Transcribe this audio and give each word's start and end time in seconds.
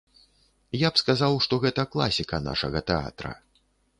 Я 0.83 0.89
б 0.95 1.01
сказаў, 1.01 1.35
што 1.47 1.59
гэта 1.67 1.85
класіка 1.97 2.41
нашага 2.49 2.83
тэатра. 2.91 3.31